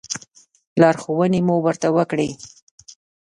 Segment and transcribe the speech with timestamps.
[0.81, 2.29] لارښوونې مو ورته وکړې.